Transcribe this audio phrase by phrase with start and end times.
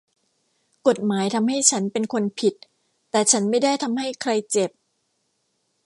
[0.87, 2.55] กฎหมายทำให้ฉันเป็นคนผิด
[3.11, 4.71] แต่ฉันไม่ได้ทำให้ใครเจ็บ